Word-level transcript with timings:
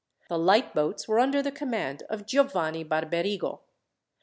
The 0.29 0.39
light 0.39 0.73
boats 0.73 1.07
were 1.07 1.19
under 1.19 1.43
the 1.43 1.51
command 1.51 2.01
of 2.09 2.25
Giovanni 2.25 2.83
Barberigo. 2.83 3.59